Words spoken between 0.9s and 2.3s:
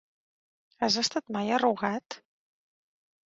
estat mai a Rugat?